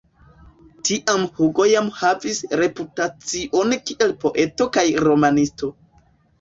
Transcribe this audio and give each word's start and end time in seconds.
Tiam 0.87 1.25
Hugo 1.35 1.67
jam 1.73 1.91
havis 1.99 2.41
reputacion 2.63 3.79
kiel 3.93 4.17
poeto 4.27 4.71
kaj 4.81 4.89
romanisto. 5.09 5.75